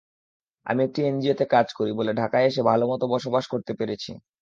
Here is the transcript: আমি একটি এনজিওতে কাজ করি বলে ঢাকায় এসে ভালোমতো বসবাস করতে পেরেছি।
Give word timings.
আমি 0.65 0.81
একটি 0.83 0.99
এনজিওতে 1.03 1.45
কাজ 1.53 1.67
করি 1.77 1.91
বলে 1.99 2.11
ঢাকায় 2.15 2.45
এসে 2.45 2.61
ভালোমতো 2.63 3.05
বসবাস 3.13 3.45
করতে 3.53 3.71
পেরেছি। 3.79 4.11